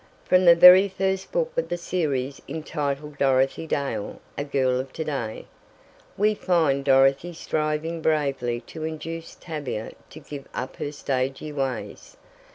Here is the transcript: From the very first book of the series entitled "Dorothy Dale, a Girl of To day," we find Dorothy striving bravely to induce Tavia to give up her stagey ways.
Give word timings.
From 0.25 0.45
the 0.45 0.55
very 0.55 0.87
first 0.87 1.31
book 1.31 1.55
of 1.55 1.69
the 1.69 1.77
series 1.77 2.41
entitled 2.49 3.19
"Dorothy 3.19 3.67
Dale, 3.67 4.19
a 4.35 4.43
Girl 4.43 4.79
of 4.79 4.91
To 4.93 5.03
day," 5.03 5.45
we 6.17 6.33
find 6.33 6.83
Dorothy 6.83 7.33
striving 7.33 8.01
bravely 8.01 8.61
to 8.61 8.83
induce 8.83 9.35
Tavia 9.35 9.91
to 10.09 10.19
give 10.19 10.47
up 10.55 10.77
her 10.77 10.91
stagey 10.91 11.51
ways. 11.51 12.17